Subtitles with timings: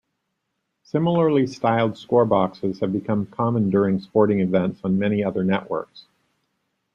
[0.81, 6.07] Similarly-styled score boxes have become common during sporting events on many other networks.